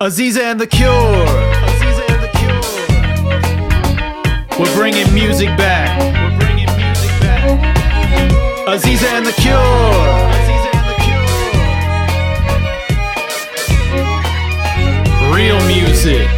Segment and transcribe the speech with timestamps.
[0.00, 0.92] Aziza and the Cure.
[0.92, 2.62] Aziza and the Cure.
[4.56, 5.98] We're bringing music back.
[5.98, 7.42] We're bringing music back.
[8.68, 9.58] Aziza and the Cure.
[10.38, 10.94] Aziza and the
[15.18, 15.34] Cure.
[15.34, 16.28] Real music.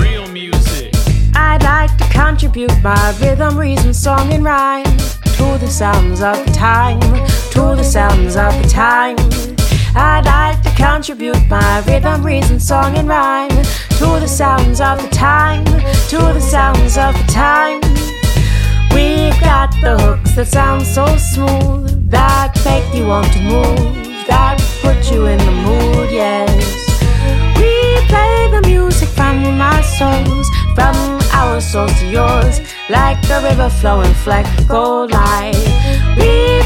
[0.00, 0.94] Real music.
[1.34, 6.52] I'd like to contribute my rhythm, reason, song, and rhyme to the sounds of the
[6.52, 7.00] time,
[7.50, 9.16] to the sounds of the time.
[9.94, 15.08] I'd like to contribute my rhythm, reason, song, and rhyme to the sounds of the
[15.08, 17.80] time, to the sounds of the time.
[18.94, 24.58] We've got the hooks that sound so smooth that make you want to move, that
[24.80, 26.50] put you in the mood, yes.
[27.56, 30.96] We play the music from our souls, from
[31.32, 35.56] our souls to yours, like a river flowing fleck gold light.
[36.16, 36.61] We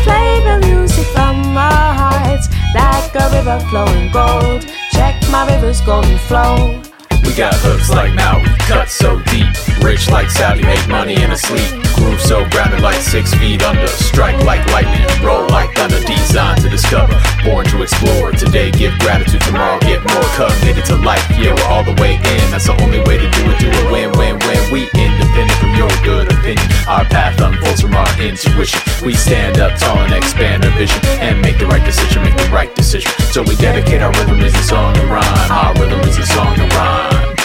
[3.46, 4.66] like flowing gold.
[4.91, 6.82] Check my river's golden flow.
[7.23, 8.10] We got hooks like
[8.42, 9.47] we cut so deep.
[9.83, 11.70] Rich like Saudi, make money in a sleep.
[11.94, 13.86] Groove so grounded like six feet under.
[13.86, 16.00] Strike like lightning, roll like thunder.
[16.02, 18.33] Designed to discover, born to explore.
[18.33, 20.27] Today give gratitude, tomorrow get more.
[20.34, 22.44] Committed to life, yeah, we're all the way in.
[22.50, 24.61] That's the only way to do it, do it win, win, win.
[24.72, 26.67] We independent from your good opinion.
[26.89, 28.80] Our path unfolds from our intuition.
[29.05, 31.00] We stand up tall and expand vision.
[31.20, 33.10] And make the right decision, make the right decision.
[33.32, 35.50] So we dedicate our rhythm is a song and rhyme.
[35.50, 37.36] Our rhythm is a song and rhyme.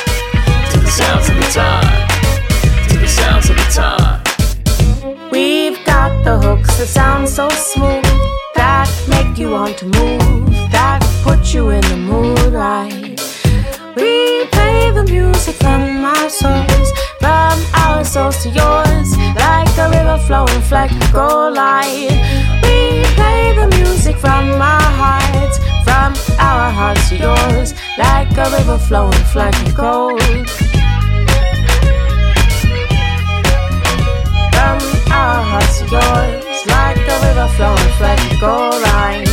[0.71, 2.07] To the sounds of the time.
[2.89, 4.21] To the sounds of the time.
[5.31, 8.03] We've got the hooks that sound so smooth
[8.55, 12.10] that make you want to move, that put you in the mood
[20.31, 22.07] flowing fleck gold light.
[22.63, 28.77] We play the music from our hearts, from our hearts to yours, like a river
[28.77, 30.21] flowing fleck gold.
[34.55, 34.79] From
[35.11, 39.30] our hearts to yours, like a river flowing fleck gold line.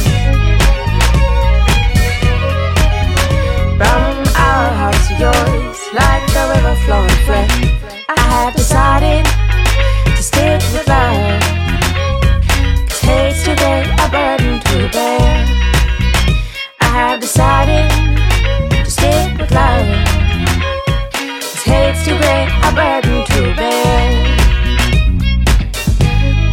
[21.79, 24.03] Hate's too great a burden to bear.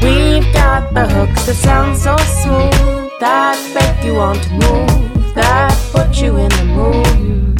[0.06, 5.74] We've got the hooks that sound so smooth that make you want to move, that
[5.91, 7.58] put you in the mood.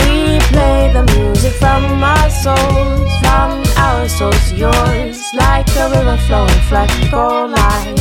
[0.00, 3.50] We play the music from our souls, from
[3.86, 7.94] our souls to yours, like a river flowing flat gold line.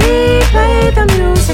[0.00, 1.53] We play the music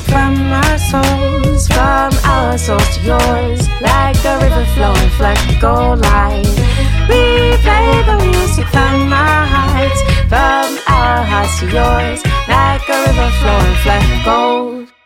[5.60, 6.47] go live.
[7.06, 10.00] Replay the music from our hearts,
[10.32, 14.99] from our hearts to yours, like a river flowing flat gold.